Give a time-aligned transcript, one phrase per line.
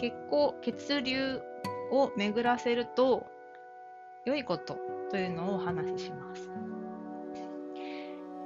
[0.00, 1.42] 血行、血流
[1.92, 3.26] を巡らせると
[4.24, 4.78] 良いこと
[5.10, 6.50] というのをお話しします。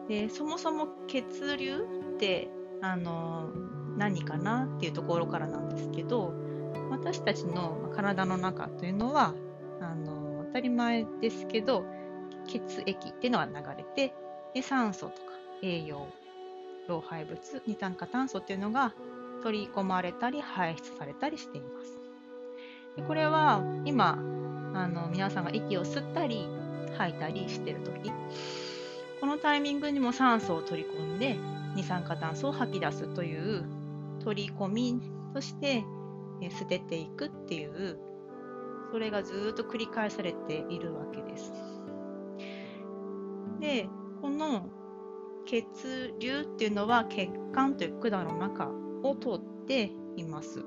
[0.08, 1.86] でそもそも血流
[2.16, 2.48] って
[2.82, 3.50] あの
[3.96, 6.34] 何かなっていうところからなんですけど
[6.90, 9.32] 私たちの体の中というのは
[9.80, 11.84] あの当たり前ですけど
[12.46, 14.14] 血液っていうのが流れて
[14.52, 16.08] で酸素とか栄養
[16.88, 18.92] 老廃物二酸化炭素っていうのが
[19.44, 21.98] 取り込まれたり排出されたりしています。
[22.96, 24.18] でこれは今
[24.72, 26.48] あの皆さんが息を吸ったり
[26.96, 28.10] 吐いたりしてる時
[29.20, 31.36] このタイミングにも酸素を取り込んで
[31.74, 33.64] 二酸化炭素を吐き出すという
[34.22, 35.00] 取り込み
[35.34, 35.84] として
[36.58, 37.98] 捨てていくっていう
[38.92, 41.52] それがずっと繰り返されているわけです。
[43.60, 43.88] で
[44.22, 44.70] この
[45.44, 48.70] 血流っていうのは血管という管の中
[49.08, 50.64] を通っています。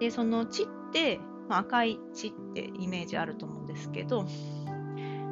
[0.00, 4.26] でその血って、まあ、赤い血ってイメージあると思うんですけど、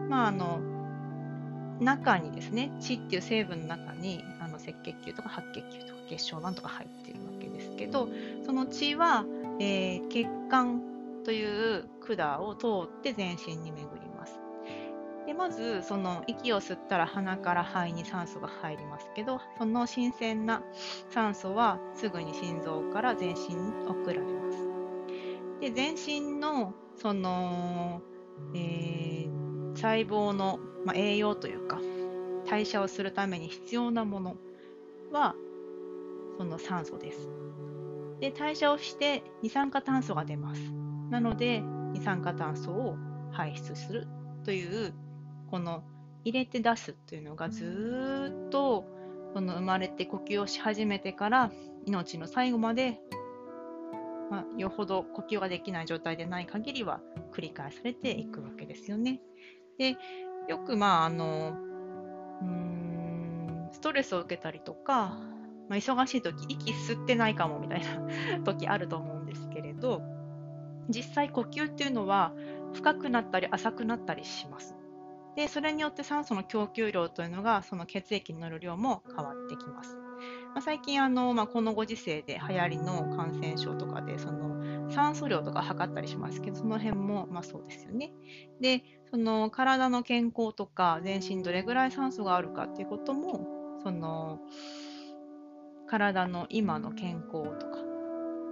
[0.08, 0.60] まあ、あの
[1.80, 8.08] 中にですね血っていう成分の中にあの赤血球とか白血球とか血小板とか入ってるわけですけど
[8.46, 9.26] その血は、
[9.60, 10.80] えー、血管
[11.24, 14.03] という管を通って全身に巡り。
[15.36, 20.62] まずその息を吸ったら鼻から肺に酸素が入りますけどその新鮮な
[21.10, 24.58] 酸素はすぐに心臓から全身に送られます。
[25.60, 28.02] で全身のその、
[28.54, 31.80] えー、細胞の、まあ、栄養というか
[32.48, 34.36] 代謝をするために必要なもの
[35.10, 35.34] は
[36.38, 37.28] その酸素です。
[38.20, 40.60] で代謝をして二酸化炭素が出ます。
[41.10, 42.96] なので二酸化炭素を
[43.32, 44.06] 排出する
[44.44, 44.94] という
[45.50, 45.82] この
[46.24, 48.84] 入れて出すというのがずっと
[49.34, 51.52] その生まれて呼吸をし始めてから
[51.86, 53.00] 命の最後まで、
[54.30, 57.00] まあ、よほど呼吸ができない状態でない限りは
[57.32, 59.20] 繰り返されていくわけですよね。
[59.78, 59.96] で
[60.48, 61.56] よくまああの
[62.42, 65.18] うんストレスを受けたりとか、
[65.68, 68.00] まあ、忙しい時息吸ってないかもみたいな
[68.44, 70.00] 時あると思うんですけれど
[70.88, 72.32] 実際呼吸っていうのは
[72.72, 74.76] 深くなったり浅くなったりします。
[75.36, 79.96] でそれによって酸素の供給量というのがその血液に乗る量も変わってきます。
[80.54, 88.12] まあ、最近あの、まあ、このご時世で流行りの感染症とかでその酸素量とか測ったりしますけどその辺もまあそうですよね。
[88.60, 94.38] でその体の健康とか全身どれぐらい酸素があるかっていうこともその
[95.88, 97.78] 体の今の健康とか、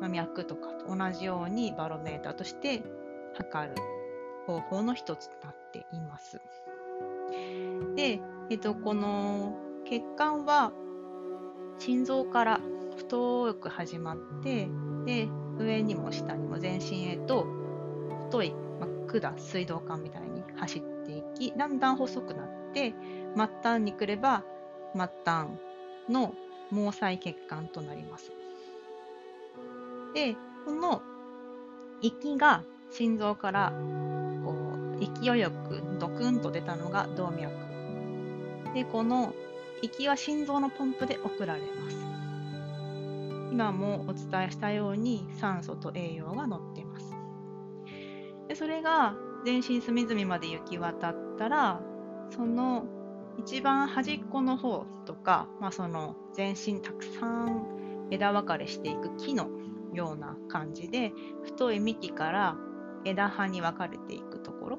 [0.01, 2.83] まあ、脈とかと同じようにバロメーターとして
[3.35, 3.75] 測る
[4.47, 6.41] 方法の一つとなっています。
[7.97, 8.21] で、
[8.51, 10.73] えっと、この血管は
[11.79, 12.61] 心臓から
[12.97, 14.69] 太く始まって
[15.05, 15.29] で
[15.59, 17.47] 上にも下にも全身へと
[18.27, 18.87] 太い、ま
[19.21, 22.95] 管水道管みたいに走っていきだんだん細くなって
[23.37, 24.45] 末端に来れば
[24.95, 25.49] 末端
[26.09, 26.35] の
[26.71, 28.33] 毛細血管となります。
[30.15, 31.03] でこの
[32.01, 33.73] 息が心臓から
[34.45, 34.72] こう
[35.07, 37.53] 勢いよくドクンと出たのが動脈。
[38.75, 39.35] でこの
[39.83, 41.97] 息は心臓のポンプで送られます。
[43.51, 47.15] 今もお伝えしたように酸素と栄養が乗っています。
[48.49, 49.15] でそれが
[49.45, 51.81] 全身隅々まで行き渡ったら
[52.31, 52.85] その
[53.39, 59.49] 一番端っこの方とか、まあ、その全身たくさん枝分かれしていく木の
[59.95, 61.13] ような感じで
[61.45, 62.57] 太い幹から
[63.05, 64.79] 枝葉に分かれていくところ。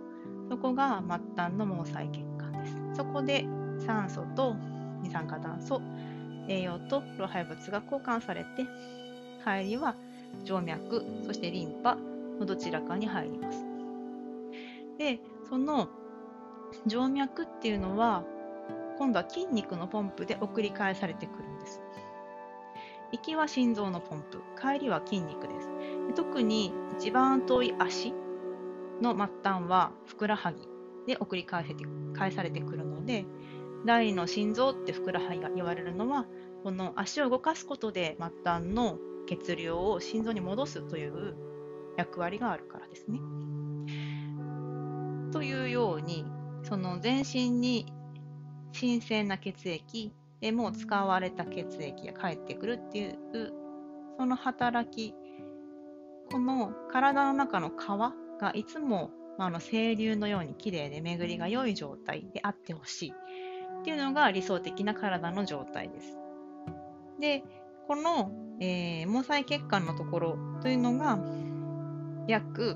[0.54, 2.76] そこが末端の毛細血管です。
[2.98, 3.44] そこで
[3.88, 4.56] 酸素と
[5.02, 5.82] 二酸化炭素
[6.48, 8.68] 栄養と老廃物が交換されて
[9.44, 9.96] 帰りは
[10.46, 11.98] 静脈そしてリンパ
[12.40, 13.66] のどちらかに入ります。
[15.00, 15.20] で
[15.50, 15.90] その
[16.88, 18.24] 静脈っていうのは
[19.00, 21.82] 今度は筋肉のポンプで送り返されてくるんです。
[23.12, 25.70] 行きは心臓のポンプ帰りは筋肉です。
[26.14, 28.14] 特に一番遠い足
[29.04, 30.58] の末端はふくらはぎ
[31.06, 33.26] で送り返せて返されてくるので
[33.86, 36.26] 第の心臓ってふくらはぎが言われるのは
[36.64, 38.98] この足を動かすことで末端の
[39.28, 41.36] 血流を心臓に戻すという
[41.98, 43.20] 役割があるからですね。
[45.32, 46.26] というように
[46.64, 47.92] その全身に
[48.72, 53.18] 新鮮な血液でもう使われた血液が返ってくるっていう
[54.18, 55.14] その働き
[56.32, 63.14] この体の中の皮がいつも、まあ、の清流のようにきれいで巡りが良い状態であってほしい
[63.80, 66.18] っていうのが理想的な体の状態です。
[67.20, 67.44] で
[67.88, 71.20] この、えー、毛細血管のところというのが
[72.28, 72.76] 約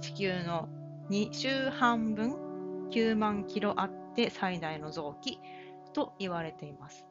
[0.00, 0.68] 地球の
[1.10, 5.38] 2週半分9万キロあって最大の臓器
[5.92, 7.06] と言われています。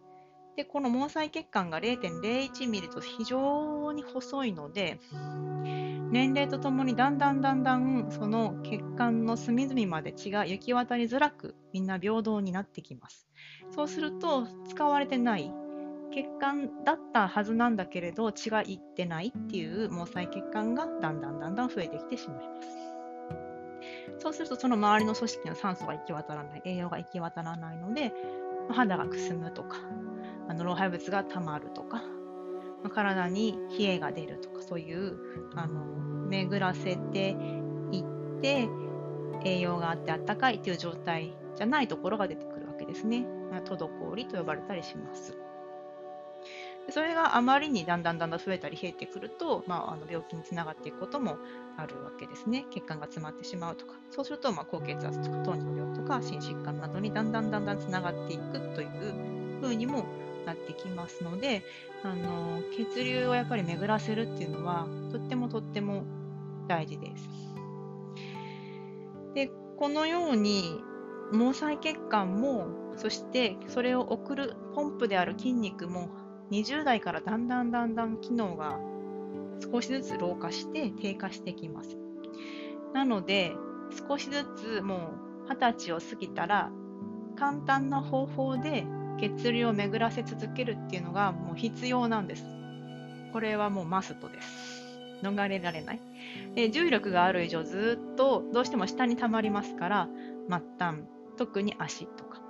[0.56, 5.00] で、この毛細血管が0.01ミリと非常に細いので、
[6.12, 13.28] 年齢とともにだんだんだんだんその血管の隅々まで血が行き渡りづらくみんな平等になってきます。
[13.72, 15.52] そうすると使われてない
[16.13, 22.69] 血管だったはずなんだけれど血がいってないっていう毛細血管がだんだんだんだん増えてきてしまいます。
[24.19, 28.13] そうするとその周りの組織の酸素が行き渡らない栄養が行き渡らないので
[28.69, 29.78] 肌がくすむとか
[30.47, 32.03] あの老廃物がたまるとか
[32.94, 35.18] 体に冷えが出るとかそういう
[35.56, 35.83] あの
[36.27, 37.36] 巡らせて
[37.92, 38.68] いって
[39.44, 43.25] 栄養があってあったかいという状態じゃないところが出てくるわけですね。
[43.63, 45.38] 滞りと呼ばれたりします。
[46.89, 51.38] それがあまりにだんだんだんだん増えたり冷えてくると、まあ、あの病気につながっていくことも
[51.77, 52.65] あるわけですね。
[52.69, 60.06] 血管が詰まってしまうとか、そうすると、まあ、高血圧とか糖尿病とか心疾患などにだんだんだんだんつながっていくというふうにも
[60.45, 61.63] なってきますので、
[62.03, 66.03] あの血流をやっぱり巡らせるっていうのはとってもとっても
[66.68, 67.30] 大事です。
[69.33, 70.81] でこのように
[71.31, 76.09] 毛細血管もそしてそれを送るポンプである筋肉も
[76.51, 78.80] 20代からだんだんだんだん機能が
[79.71, 81.98] 少しずつ老化して低下してきます。
[82.94, 83.53] なので
[84.07, 85.12] 少しずつも
[85.48, 86.71] う20歳を過ぎたら
[87.36, 88.86] 簡単な方法で
[89.19, 92.44] 血流を巡らせ続けるっていうのがもう必要なんです。
[93.33, 94.75] これはもうマストです。
[95.21, 96.00] 逃れられない。
[96.56, 100.07] で重力がある以上ずっとどうしても下に溜まりますから
[100.50, 100.97] 末端
[101.38, 102.41] 特に足とか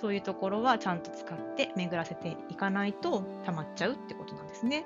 [0.00, 4.84] そういうところはちゃんと使って巡らせていかないと溜まっちゃうってことなんですね。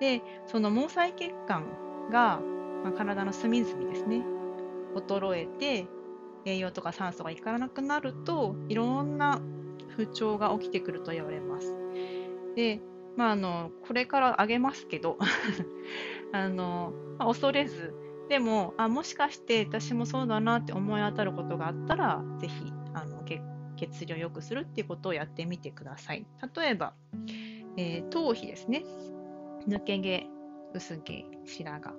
[0.00, 1.64] でその毛細血管
[2.10, 2.40] が、
[2.84, 4.22] まあ、体の隅々ですね
[4.94, 5.86] 衰えて
[6.44, 9.40] 栄養とか酸素がいかなくなるといろんな
[9.96, 11.74] 不調が起きてくると言われます。
[12.56, 12.80] で
[13.16, 15.18] まあ、あのこれからあげますけど
[16.32, 17.92] あの、まあ、恐れず
[18.28, 23.20] でもあもしかして私もそうだなって思い当たることがあったらぜひあの
[23.88, 26.26] 血流を良くするっていうことをやってみてください。
[26.54, 26.94] 例えば、
[27.76, 28.84] えー、頭皮ですね。
[29.66, 30.26] 抜け毛、
[30.74, 31.96] 薄毛、白髪。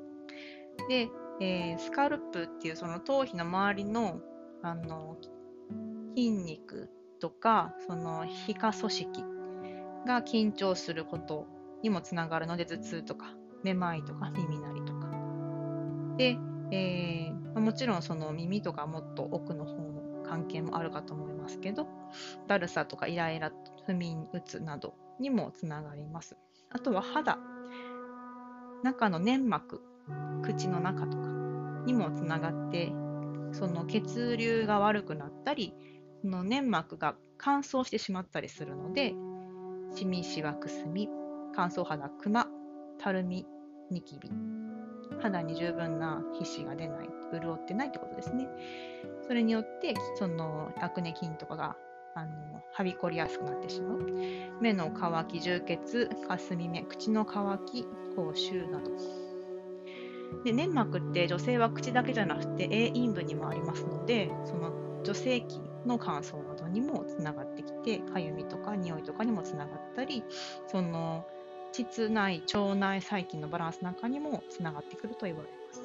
[0.87, 1.09] で、
[1.39, 4.21] えー、スカルプっていうその頭皮の周りの
[4.63, 5.17] あの
[6.15, 9.23] 筋肉とかその皮下組織
[10.05, 11.47] が緊張すること
[11.83, 15.11] にもつながるので頭痛とかめまいとか耳鳴りとか。
[16.17, 16.37] で、
[16.71, 21.87] えー、もちろんその耳とかもっと奥の方の関係もあるかと思いますけど
[22.47, 23.51] だるさとかイライラ
[23.85, 26.37] 不眠うつなどにもつながります。
[26.69, 27.37] あとは肌。
[28.83, 29.81] 中の粘膜
[30.41, 31.27] 口の中とか
[31.85, 32.91] にもつながって
[33.51, 35.74] その血流が悪くなったり
[36.21, 39.13] その粘膜が乾燥してしまったりするので
[39.95, 41.09] シミシワくすみ
[41.56, 42.48] 乾燥肌クマ
[43.00, 43.45] たるみ
[43.89, 44.31] ニキビ
[45.21, 48.48] 肌に十分な皮脂が出ない潤ってないってことですね。
[49.27, 51.75] それによってそのアクネ菌とかが
[52.16, 53.99] あのはびこりやすくなってしまう。
[54.61, 57.85] 目の乾き充血かすみ目口の乾き
[58.16, 59.31] 口臭など。
[60.44, 64.71] で粘膜って女性は口だけじゃなくて A 陰部にもありますのでその
[65.04, 70.23] 女性器の乾燥などにもつながってきてかゆみとか匂いとかにもつながったり
[70.68, 71.26] その
[71.71, 75.81] 膣内腸内細菌のバランスなんかにもつながってくると言われます。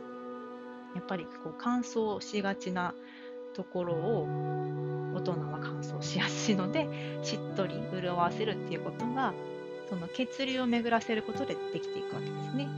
[0.95, 2.95] やっぱりこう乾燥しがちな
[3.55, 4.27] ところを
[5.15, 6.89] 大人は乾燥しやすいので
[7.23, 9.35] しっとり潤わせるっていうことが
[9.89, 12.69] その血流を巡らせることでできていくわけですね。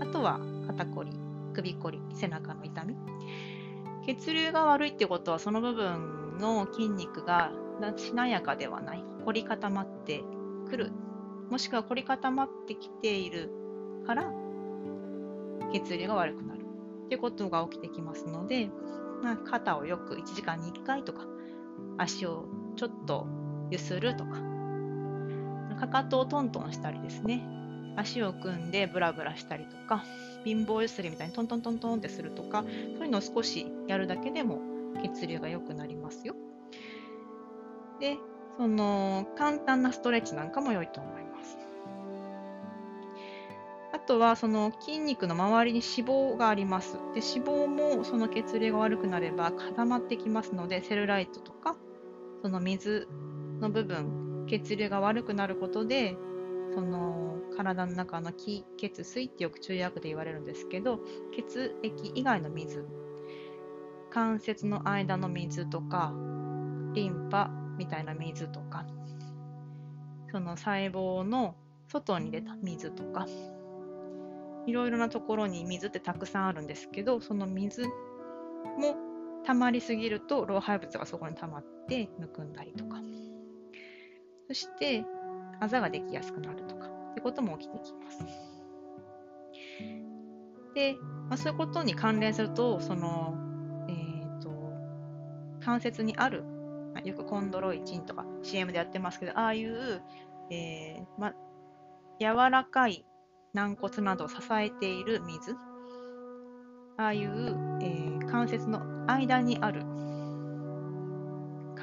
[0.00, 1.12] あとは肩こり、
[1.54, 2.96] 首こり、背中の痛み。
[4.06, 7.52] 血流が悪いってことは、その部分の筋肉が
[7.96, 10.22] しなやかではない、凝り固まって
[10.68, 10.92] くる、
[11.50, 13.50] もしくは凝り固まってきている
[14.06, 14.32] から、
[15.72, 16.60] 血流が悪くなる。
[17.06, 18.68] ってことが起きてきますので、
[19.22, 21.26] まあ、肩をよく1時間に1回とか、
[21.98, 22.46] 足を
[22.76, 23.26] ちょっと
[23.70, 24.40] ゆするとか、
[25.78, 27.46] かかとをトントンしたりですね、
[27.96, 30.04] 足を組んでブラブラしたりとか、
[30.44, 32.70] 貧乏ゆすりみたいにトントントントンってするとか、そう
[33.04, 34.60] いうのを少しやるだけでも
[35.02, 36.34] 血流が良くなりますよ。
[38.00, 38.16] で、
[38.58, 41.58] その簡単なストレッチなんかも良いと思います。
[43.92, 46.94] あとはその筋肉の周りに脂肪があります。
[47.14, 51.76] で脂肪もその血流が悪くなれば固まってきますので、セルライトとか
[52.42, 53.08] その水
[53.60, 56.16] の部分血流が悪くなることで
[56.76, 61.00] その体の中の気血水ってよく中薬で言われるんですけど
[61.34, 62.84] 血液以外の水
[64.10, 66.12] 関節の間の水とか
[66.92, 68.84] リンパみたいな水とか
[70.30, 71.54] その細胞の
[71.88, 73.26] 外に出た水とか
[74.66, 78.96] いろいろなところに水ってたくさんあるんですけどその水も
[79.46, 83.00] 溜まりすぎると老廃物がそこに溜まってむくんだりとか。
[84.48, 85.04] そして
[85.58, 86.65] あざができやすくなる。
[87.16, 88.18] ってことも起きてきます。
[90.74, 90.96] で、
[91.30, 93.34] まあ、そういうことに関連するとその、
[93.88, 94.50] えーと、
[95.64, 96.44] 関節にある、
[97.04, 100.02] よくコンドロイチンとか CM でやってますけどああいう、
[100.50, 101.32] えーま、
[102.20, 103.06] 柔らかい
[103.54, 105.54] 軟骨などを支えている水
[106.98, 109.82] ああいう、えー、関節の間にある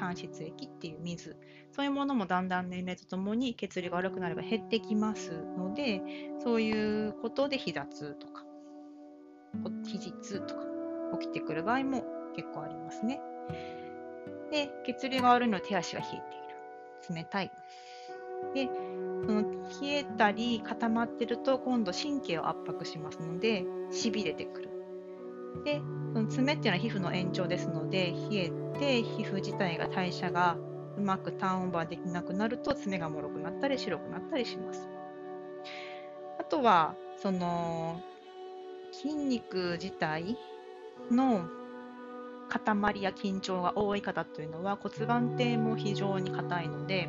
[0.04, 1.36] 間質液っていう水
[1.72, 6.02] そういうものもだんだん年齢とともに血流が悪くなれば減ってきますので
[6.42, 8.44] そういうことで膝痛とか
[9.84, 10.62] 肘痛とか
[11.20, 12.04] 起きてくる場合も
[12.36, 13.20] 結構ありますね。
[14.50, 17.52] で血流が悪いので手足が冷えている冷たい。
[18.54, 18.68] で
[19.26, 19.42] その
[19.80, 24.73] 冷えたり固まってると今度神経を圧迫しますのでしびれてくる。
[25.62, 25.80] で
[26.12, 30.56] その爪っていうのは皮膚の延長ですので冷えて皮膚自体が代謝が
[30.96, 34.88] うまくターンオーバーできなくなると爪がもろくなったり白くなったりします。
[36.38, 38.00] あとはその
[38.92, 40.36] 筋肉自体
[41.10, 41.46] の
[42.48, 47.08] 塊や緊張が多い方というのは骨盤底も非常に硬いので、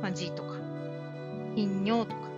[0.00, 0.54] まあ、G とか
[1.54, 2.35] 頻尿とか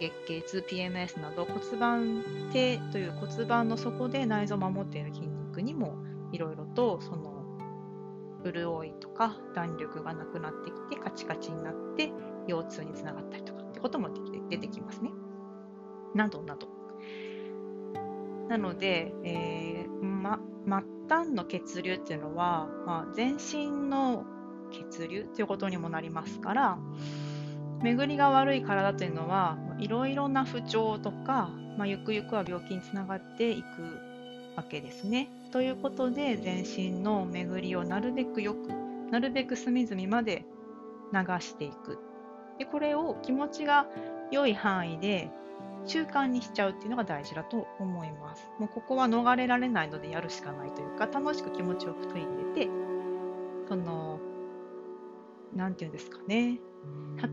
[0.00, 5.94] 月経痛 PMS など骨盤底という骨盤の底で内臓を守っている筋肉にも
[6.32, 7.40] いろいろとその
[8.44, 12.10] 潤いとか弾力がなくなってきてカチカチになって
[12.48, 14.08] 腰痛につながったりとかってことも
[14.48, 15.10] 出てきますね。
[16.14, 16.68] などなど。
[18.48, 24.24] なので、えー、ま、末端の血流っていうのは、まあ、全身の
[24.72, 26.78] 血流ということにもなりますから
[27.82, 33.66] 巡りが悪い体というのはいろいろな不調とか、まあ、ゆくゆくは病気につながっていく
[34.56, 35.28] わけですね。
[35.52, 38.68] ということで全身の巡りをなるべくよく
[39.10, 40.44] なるべく隅々まで
[41.12, 41.98] 流していく
[42.58, 43.86] でこれを気持ちが
[44.30, 45.30] 良い範囲で
[45.86, 48.48] 習慣にしちゃうっていうのが大事だと思います。
[48.60, 52.70] もうここは逃れられないのでやるしかないというか楽しく気持ちよく取り入れて
[53.66, 54.20] その
[55.54, 56.60] 何て言うんですかね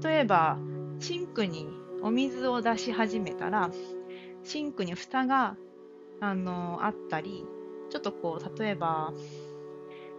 [0.01, 0.57] 例えば
[0.99, 1.67] シンクに
[2.01, 3.69] お水を出し始めたら
[4.43, 5.55] シンクに蓋が
[6.21, 7.45] あのあったり
[7.89, 9.13] ちょっとこう例えば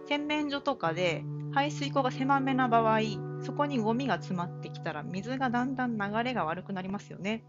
[0.07, 2.99] 洗面所とかで排水溝が狭めな場合
[3.41, 7.43] そこにゴミが詰まってきたら水がだんだん流れが悪くなりますよね。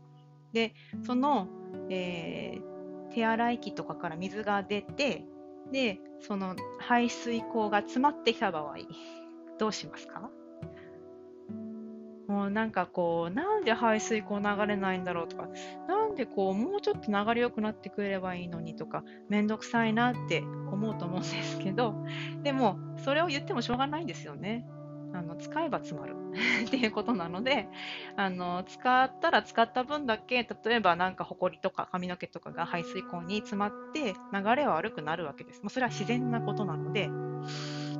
[0.53, 1.49] でその、
[1.91, 5.25] えー、手洗い機とかから水が出て
[5.73, 8.75] でその排水溝が詰まってきた場合
[9.59, 10.31] どうしますか？
[12.31, 15.49] もうなんかこうなんで排水溝流れないんだろうとか
[15.89, 20.39] なんでこうもうちょっと流れ良くなってくれればいいのにとかめんどくさいなって
[20.71, 22.07] 思うと思うんですけど
[22.45, 24.65] でもそれを言ってもしょうがないんですよね。
[25.13, 26.15] あの使えば詰まる
[26.69, 27.67] っていうことなので
[28.15, 35.63] あの使ったら使った分だけ例えばなんかほこりとか髪の毛とかが排水溝に詰まって流れは悪くなるわけです。
[35.63, 37.11] まあ、それは自然なことなので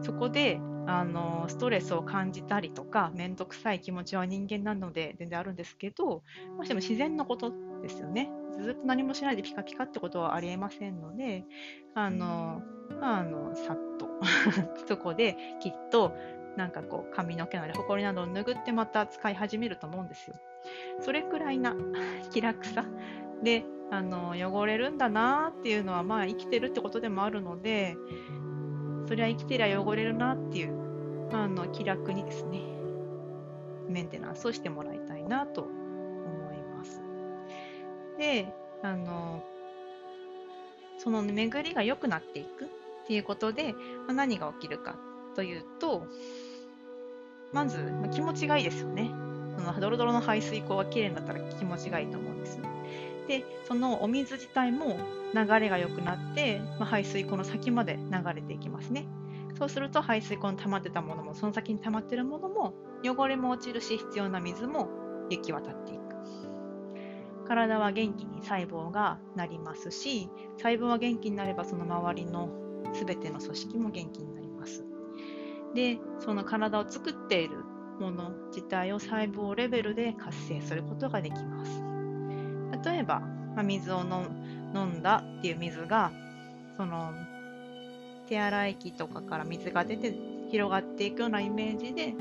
[0.03, 0.61] そこで
[0.91, 6.25] あのストレスを感じたりとか面倒くさい気持ちは人間なので全然あるんですけど
[6.57, 8.29] もしも自然のことですよね。
[8.61, 11.45] ずっと何もしないでピカピカってことはありえませんので
[11.95, 12.61] あの
[13.01, 14.11] あのさっと
[14.87, 16.13] そこできっと
[16.57, 20.35] なんかこう髪の毛なりほこりなどを拭ってまた使い始めると思うんですよ。
[21.01, 21.77] それくらいな
[22.33, 22.85] 気楽さ。
[23.43, 27.97] であの汚れるんだなっていうのはまあ生きてるってことでもあるので
[29.11, 30.80] そりゃ生きてりゃ汚れるなっていう、
[31.33, 32.61] あの気楽にですね、
[33.89, 37.03] メンテナンスをしてもらいたいなと思います。
[38.19, 39.43] で、あの、
[40.99, 42.69] その巡りが良くなっていくっ
[43.07, 43.75] ていうことで、
[44.07, 44.99] ま、何が起きるか
[45.35, 46.07] というと、
[47.53, 49.11] まず、ま、気持ちがいいですよね。
[49.57, 52.61] そのドロドロの排水溝がきれいになったら気持ちがいいと思うんです。
[53.29, 54.99] で、そのお水自体も
[55.35, 59.07] 流れが良くなって、ま、排水溝の先まで流れていきますね。
[59.61, 62.73] そうすると排水溝に溜まってたものもその先に溜まってるものも
[63.05, 64.89] 汚れも落ちるし必要な水も
[65.29, 66.01] 行き渡っていく。
[67.47, 72.49] 体は元気に細胞がなりますし細胞は元気になればその周りの
[72.95, 74.87] 全ての組織も元気になります。
[75.75, 77.59] でその体を作っている
[78.01, 81.83] もの自体を細胞レベルで活性することができます。
[82.83, 86.13] 例えば、まあ、水を飲んだっていう水が
[86.79, 87.13] その
[88.31, 90.15] 手洗い器とかから水が出て
[90.51, 92.15] 広がっていくようなイメージで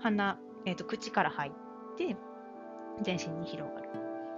[0.00, 1.52] 鼻、えーと、口から入っ
[1.96, 2.16] て
[3.02, 3.88] 全身に広がる。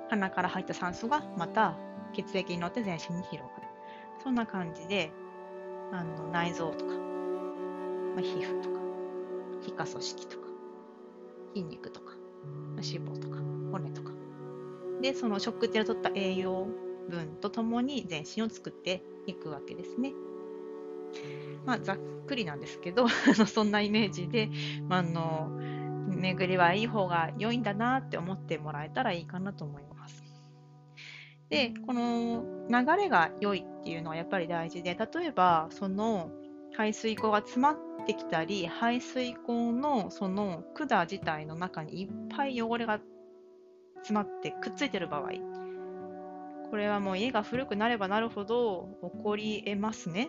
[0.08, 1.76] 鼻から入った酸素がまた
[2.14, 3.68] 血液に乗って全身に広がる。
[4.24, 5.12] そんな感じで
[5.92, 8.80] あの内臓とか、まあ、皮膚とか
[9.62, 10.46] 皮下組織とか
[11.54, 12.14] 筋肉とか、
[12.76, 13.36] 脂肪とか
[13.72, 14.10] 骨とか。
[15.02, 16.66] でその食事を取った栄養
[17.10, 20.12] 分とともに全身を作っていくわけですね。
[21.64, 23.06] まあ、ざっくりなんですけど
[23.46, 24.48] そんなイメージで、
[24.88, 25.50] まあ、の
[26.08, 30.22] 巡りはいい方が良いんだなって思ってもらえたらいいかなと思います。
[31.48, 36.30] で、この流れが良いっていうのはやっぱり大事で、例えばその
[36.76, 37.76] 排水口が詰まっ
[38.06, 43.00] てきたり、排水口のその管自体の中にいっぱい汚れが
[43.96, 45.30] 詰まってくっついてる場合、
[46.70, 50.28] これはもう家が古くなればなるほど起こり得ますね。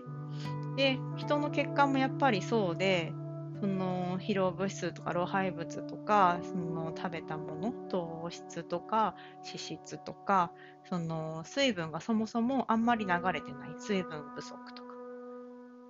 [0.75, 3.13] で、人の血管もやっぱりそうで、
[3.61, 10.51] その疲労物質とか老廃物とかその食べたもの糖質とか脂質とか
[10.89, 14.89] その水分がそもそもあんまり流れてない水分不足とか。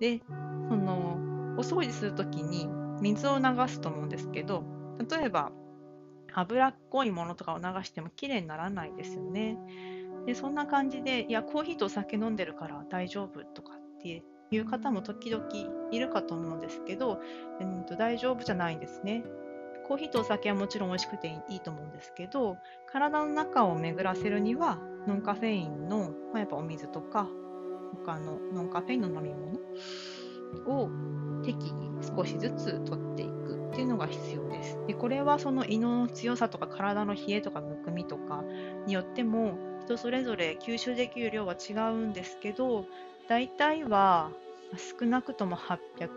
[0.00, 0.20] で
[0.68, 1.16] その
[1.56, 2.68] お掃除するときに
[3.00, 4.64] 水を流すと思うんですけど
[5.10, 5.50] 例えば
[6.34, 9.58] 脂っこいものとかを流してもきれいにならないですよね。
[10.26, 14.22] でそんな感じでいやコーヒーとお酒飲んでるから大丈夫とかって
[14.56, 15.44] いう方も時々
[15.90, 17.20] いるかと思うんですけど、
[17.60, 19.24] えー、と大丈夫じゃないんですね。
[19.86, 22.56] コーヒーとお酒はもちろん美味しくていいと思うんですけど、
[22.86, 27.28] 体の中を巡らせるには、ノンカフェインの、まあ、やっぱお水とか、
[28.04, 29.58] 他のノンカフェインの飲み物
[30.66, 30.88] を
[31.42, 34.78] 適宜少しずつ取っていくっていうのが必要です。
[34.86, 38.42] でこれはその胃の強さとか体の冷えとかむくみとか
[38.86, 42.86] によっても人それぞれ吸収できる量は違うんですけど
[43.28, 44.30] 大体は
[44.76, 46.08] 少なくとも800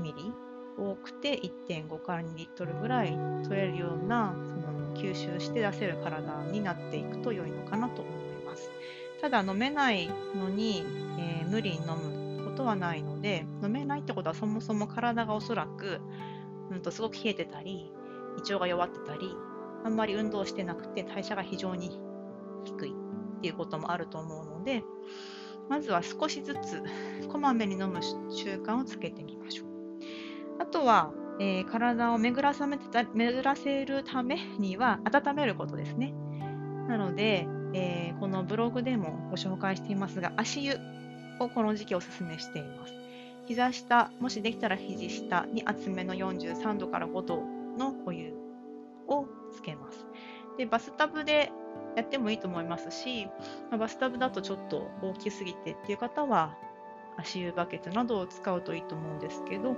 [0.00, 0.32] ミリ
[0.78, 8.70] 多くて1.5から2リットルぐらい取れるようなその吸収して出せる体になっていくと良いのかなと思います。
[9.20, 10.82] ただ飲めないのに、
[11.18, 16.00] えー、無理に飲むことはないので飲めないってことはそもそも体がおそらく、
[16.70, 17.92] うんとすごく冷えてたり
[18.38, 19.34] 胃腸が弱ってたり
[19.84, 22.00] あんまり運動してなくて代謝が非常に
[22.64, 24.82] 低いっていうこともあると思うので
[25.70, 26.82] まずは少しずつ
[27.28, 29.68] こまめに飲む習慣をつけてみましょう。
[30.58, 36.12] あとは、えー、体を巡らさめてた巡らせるためには温めることですね。
[36.88, 40.74] なので、えー、このブログでもご紹介していますが、足湯
[41.38, 42.92] をこの時期おすすめしています。
[43.46, 47.42] 膝下、もしできたら肘下に厚めの43度から5度
[47.78, 48.34] のお湯
[49.06, 50.04] をつけます。
[50.58, 51.52] でバスタブで
[51.96, 53.26] やってもいいと思いますし、
[53.70, 56.56] まあ、バスタブだとちょっと大きすぎてっていう方は
[57.16, 59.74] 足湯バケツなどを使うといいと思うんですけど、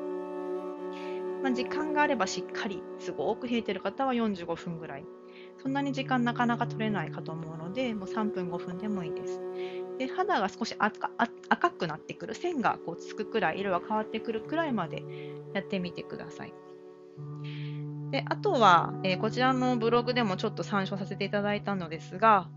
[1.42, 5.05] まあ、時間があればしっかりすごく冷えてる方は45分ぐらい。
[5.62, 9.40] そんなに時間なかなか取れないかと思うのでもう3分5分でもいいです。
[9.98, 11.11] で肌が少し赤
[11.48, 15.05] 赤くなってくる線がこうつくくらい色が変わってくるくらいまで
[15.55, 16.55] やってみてください。
[18.12, 22.48] であとは、えー、こちらのブログでもちょっと参照させていただいたのですが、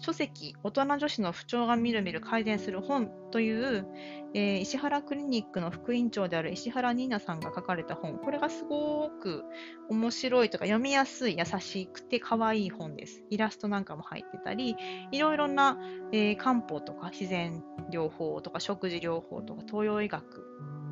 [0.00, 3.86] 書籍、大人女子の不調がみるみる改善する本という、
[4.34, 9.44] えー、石原クリニックの副院長である石原ニーナさんが書かれた本、これがすごく
[9.88, 13.22] 面白いとか読みやすい、優しくて可愛い本です。
[13.30, 14.76] イラストなんかも入ってたり、
[15.12, 15.78] いろいろな、
[16.10, 20.44] えー、漢方とか自然療法とか食事療法とか東洋医学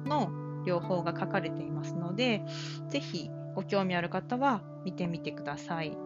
[0.06, 0.30] の
[0.64, 2.44] 療法が書かれていますので、
[2.88, 5.96] ぜひご興味ある方は見てみてください。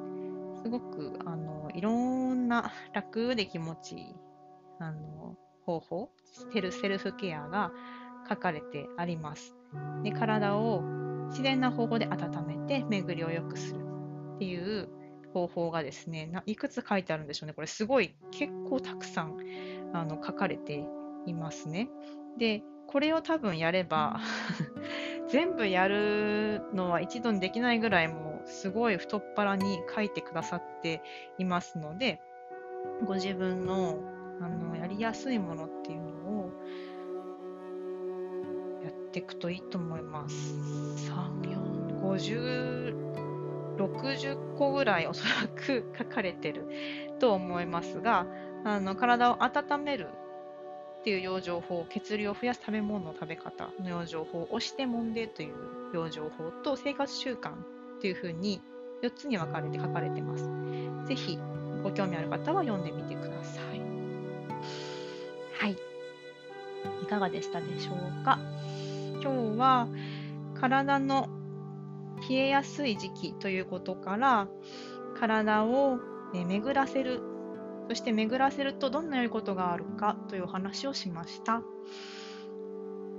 [0.62, 4.14] すごくあのいろんな楽で気持ちいい
[4.80, 6.10] あの方法
[6.52, 7.72] セル、セルフケアが
[8.28, 9.56] 書かれてあります。
[10.02, 10.82] で体を
[11.28, 13.80] 自然な方法で温めて巡りを良くする
[14.36, 14.88] っていう
[15.32, 17.52] 方法がですね、いくつ書いてあるんでしょうね。
[17.52, 19.36] これすごい結構たくさん
[19.92, 20.86] あの書かれて
[21.26, 21.88] いますね。
[22.38, 24.20] で、これを多分やれば
[25.28, 31.02] 全部やるのは一度にできないぐらいもうすごい太っ腹に書いてくださって
[31.38, 32.20] いますので
[33.04, 33.98] ご自分の
[34.40, 36.50] あのやりやすいものっていうのを
[38.84, 40.54] やっていくといいと思います。
[41.10, 46.66] 3、4、50、60個ぐらいおそらく書かれてる
[47.18, 48.26] と思いますが、
[48.64, 50.08] あの体を温める
[51.06, 55.54] っていう養生法、血流を増やす食べ物の食べ方の養生法、押してもんでという
[55.94, 57.52] 養生法と生活習慣
[58.00, 58.60] というふうに
[59.04, 60.50] 4つに分かれて書かれてます。
[61.06, 61.38] ぜひ
[61.84, 63.80] ご興味ある方は読んでみてください。
[65.60, 65.76] はい。
[67.04, 68.40] いかがでしたでしょうか？
[69.22, 69.86] 今日は
[70.58, 71.28] 体の
[72.28, 74.48] 冷えやすい時期ということから
[75.16, 76.00] 体を
[76.32, 77.22] 巡らせる
[77.88, 81.62] そして巡らせるとどんな良いことがあるかというお話をしました。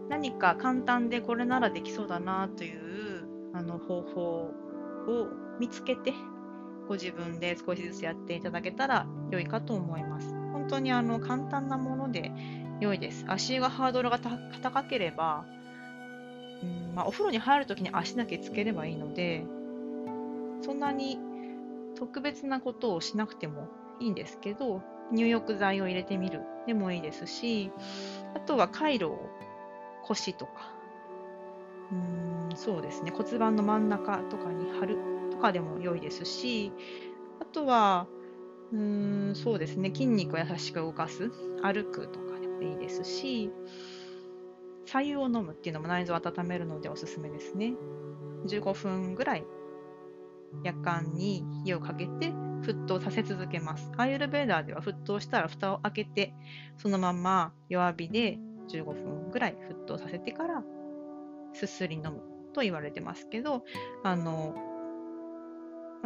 [0.09, 4.21] 何か簡単でこれならできそうだなというあの方法
[5.07, 5.27] を
[5.59, 6.13] 見つけて
[6.87, 10.29] ご自分で少しずつやっていただけたら良いかと思います。
[10.53, 12.31] 本当にあの簡単なもので
[12.79, 13.25] 良いです。
[13.27, 15.45] 足がハードルが高ければ
[16.63, 19.45] うんまあ、お風呂に入るときに足だけつければいいので、
[20.61, 21.19] そんなに
[21.95, 23.67] 特別なことをしなくても
[23.99, 24.81] いいんですけど、
[25.11, 27.71] 入浴剤を入れてみるでもいいですし、
[28.35, 29.29] あとは回路を
[30.03, 30.73] 腰とか、
[31.91, 34.97] うんそうですね、骨盤の真ん中とかに貼る
[35.31, 36.71] とかでも良いですし、
[37.39, 38.07] あとは、
[38.73, 41.31] うんそうですね、筋肉を優しく動かす、
[41.61, 43.51] 歩くとかでもいいですし、
[44.85, 47.73] 左右を飲むっていうのも内臓を温めるのでおすすめですね。
[48.47, 49.45] 15分ぐらい
[50.63, 52.33] 夜間に火をかけて
[52.63, 53.91] 沸騰させ続けます。
[53.97, 56.33] アイユルベーダーでは沸騰したら蓋を開けて
[56.77, 58.39] そのまま弱火で
[58.69, 60.63] 15分ぐらい沸騰させてから
[61.53, 62.21] すすり飲む
[62.53, 63.63] と言われてますけど
[64.03, 64.55] あの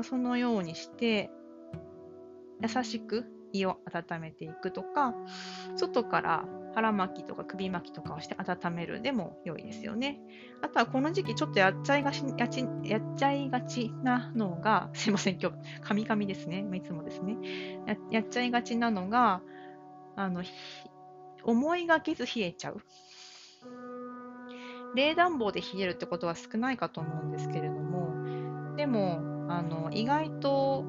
[0.03, 1.29] そのようにして
[2.61, 5.13] 優しく胃を温めていくとか
[5.75, 10.19] 外から腹巻きとか首巻きとかをして温めるでも良いですよね。
[10.61, 16.65] あとはこの時期ちょっとやっちゃいがちやちやっちゃいがちなのが、 すいません、今日、カミカミですね。
[16.73, 17.95] いつもですねや。
[18.09, 19.41] やっちゃいがちなのが、
[20.15, 20.43] あの、
[21.43, 22.81] 思いがけず冷えちゃう。
[24.95, 30.85] 冷暖房で冷えるってことは少ないかと思うんですけれども、でも、あの意外と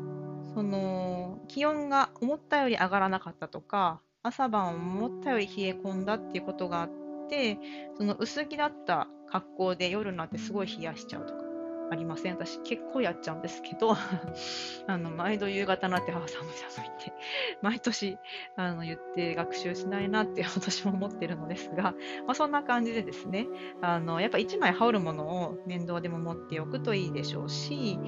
[0.55, 6.91] その気温が思ったより上がらなかったとか、朝晩思ったより冷え込んだっていうことがあっ
[7.29, 7.59] て、
[7.97, 11.43] その薄着だった格好で夜になってすごい冷やしちゃうとか
[11.91, 12.35] ありません？
[12.35, 13.97] 私結構やっちゃうんですけど
[14.87, 17.13] あの毎度夕方になって母寒い寒いって
[17.63, 18.19] 毎年
[18.57, 21.95] あの言って学習しないなって 私も思ってるのですが、
[22.27, 23.47] まあ、そんな感じでですね
[23.81, 27.99] あのやっぱ1枚羽織るものを面倒でも持っておくといいでしょうし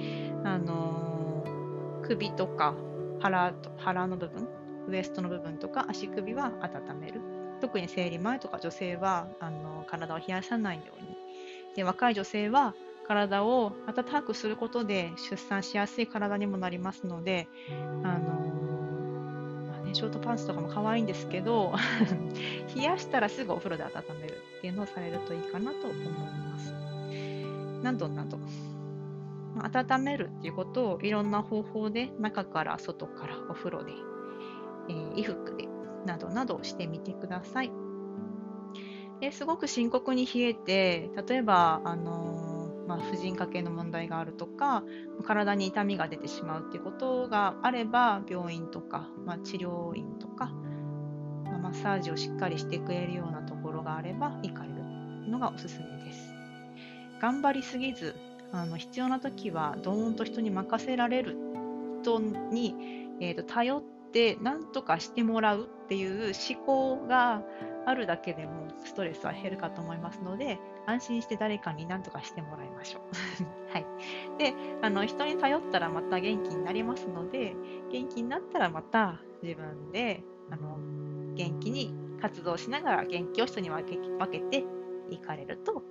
[0.43, 1.43] あの
[2.03, 2.75] 首とか
[3.19, 4.47] 腹腹の部分
[4.87, 7.21] ウエストの部分とか足首は温める。
[7.61, 11.15] 特に生理前とか女性はあの体を冷やさないように。
[11.75, 12.73] で若い女性は
[13.07, 17.47] 体を温かくすることで出産しやすい体にもなりますので、
[18.03, 18.29] あの
[19.67, 21.73] まあね、ショートパンツとかも可愛いんですけど
[22.75, 26.73] 冷やしたらすぐお風呂で温めるっていうのをされるといいかなと思います。
[27.83, 28.39] などなど。
[29.57, 33.93] 温めるっていうことをいろんな方法で中から外からお風呂で
[34.89, 35.67] えー、衣服で
[36.05, 37.71] などなどしてみてください。
[39.19, 44.83] ですごく深刻に冷えて例えば、あのー、まあ、婦人科系の問題があるとか
[45.23, 50.47] 体に痛みが出てしまうっていうことがあれば病院とか、まあ、治療院とか、
[51.45, 54.75] まあ、マッサージをしっかりしてくれるようなところがあれば行かれる
[55.29, 56.33] のがおすすめです。
[57.21, 58.15] 頑張りすぎず
[58.51, 61.37] あの必要な時はどーんと人に任せられる
[62.01, 62.75] 人に、
[63.21, 63.83] えーと頼っ
[64.15, 67.43] て何とかしてもらうっていう思考が
[67.85, 73.03] あるだけでもストレスは減るかと思いますので安心して誰かに何とかしてもらいましょう。
[73.73, 73.85] はい、
[74.37, 77.57] であの人に頼ったらまた元気になりますので
[77.91, 80.77] 元気になったらまた自分であの
[81.33, 84.65] 元気に活動しながら元気を人に分け分けて
[85.09, 85.81] いかれると、ま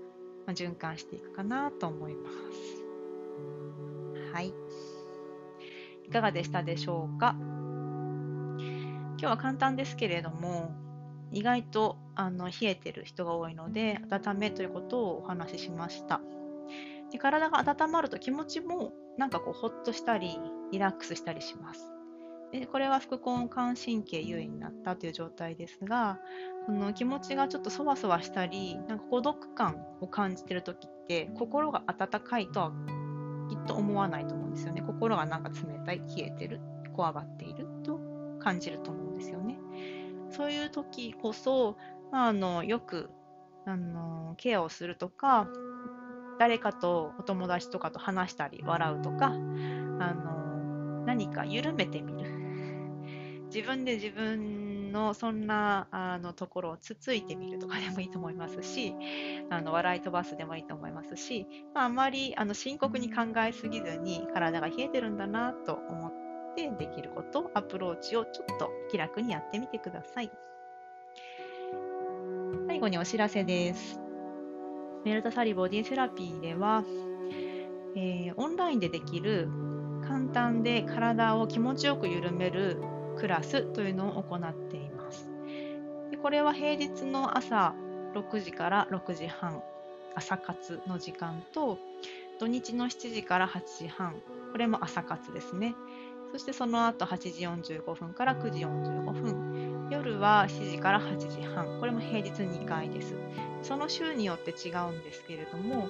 [0.49, 2.87] あ、循環していくかなと思います。
[4.33, 4.55] はい。
[6.05, 7.37] いかがでしたでしょうか？
[9.17, 10.73] 今日は簡単ですけれども、
[11.33, 16.21] 意外とあの冷えてる人が多いので、温めということをお話ししました。
[17.11, 20.39] で体が温まると気持ちもなんかこうほっとしたり、
[20.73, 21.93] リラックスしたりします。
[22.53, 26.19] でこれは副交感神経優位になったという状態ですが、
[26.67, 32.73] その気持ちがちょっとそわそわしたり、なんか孤独感を感じてるときって、心が温かいとは
[33.49, 34.83] きっと思わないと思うんですよね。
[34.83, 36.61] 心がなんか冷たい、冷えてる、
[36.95, 37.74] こわばっている
[38.45, 39.59] 感じると思うんですよね。
[40.31, 41.77] そういう時こそ、
[42.13, 43.11] まあ、あのよく
[43.67, 45.49] あのケアをするとか
[46.39, 52.31] 誰かとお友達とかと話したり笑うとかあの何か緩めてみる
[53.47, 58.95] 自分で自分のそんなあのところをつついてみるとかでもいいと思いますし、
[59.51, 66.04] あの笑い飛ばすでもいいと思いますし、まあ、あまりあの深刻に考えすぎずに体が冷えてるんだなと思
[66.55, 70.31] てできること、アプローチをちょっと気楽にやってみてください。
[72.67, 74.01] 最後にお知らせです。
[75.05, 76.83] メルタサリボディセラピーでは、
[77.97, 79.49] えー、オンラインでできる
[80.07, 82.81] 簡単で体を気持ちよく緩める
[83.17, 85.31] クラスというのを行っています。
[86.11, 87.75] でこれは平日の朝
[88.15, 89.63] 6時から6時半、
[90.15, 91.79] 朝活の時間と、
[92.39, 94.15] 土日の7時から8時半、
[94.53, 95.75] これも朝活ですね。
[96.35, 97.17] そしてその後8
[97.63, 103.15] 時45分から9時45分、夜は7時から8時半、これも平日2回です。
[103.63, 105.83] その週によって違うんですけれども、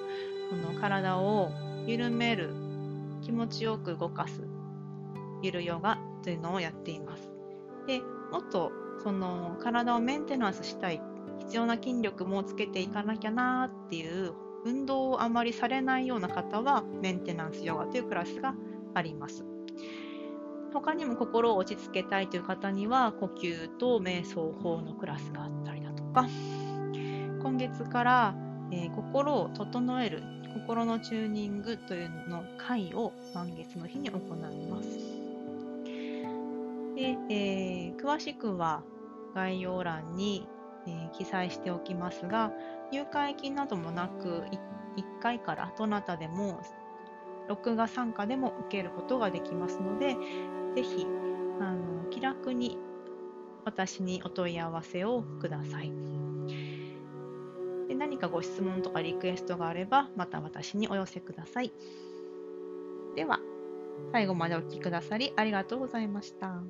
[0.50, 1.50] この体を
[1.86, 2.50] 緩める、
[3.22, 4.42] 気持ちよく動かす、
[5.40, 7.32] ゆるヨガというのをやっています。
[7.86, 8.70] でもっと
[9.02, 11.00] その体をメンテナンスしたい、
[11.38, 14.34] 必要な筋力もつけていかなきゃなっていう
[14.66, 18.54] 運動をあまりされないような方はメンテナンスヨガというクラスが
[18.92, 19.53] あります。
[20.74, 26.26] 他にも心を落ち着けたいという方には呼吸と瞑想法のクラスがあったりだとか
[27.40, 28.34] 今月から、
[28.72, 30.22] えー、心を整える
[30.54, 34.88] 心のチューニングというのの会を満月の日に行います。
[36.94, 38.82] で、えー、詳しくは
[39.34, 40.46] 概要欄に、
[40.86, 42.52] えー、記載しておきますが、
[42.92, 44.44] 入会金などもなく、
[44.96, 46.60] 1回からどなたでも、
[47.48, 50.16] 録画参加でも受けることができますので、
[50.74, 51.06] ぜひ
[51.60, 52.78] あの気楽に
[53.64, 55.92] 私にお問い合わせをください。
[57.88, 61.72] で何かご質問とかリクエストがあれば、また私にお寄せください。
[63.14, 63.40] では。
[64.12, 66.62] 最後までお聴きくださりありがとうございました。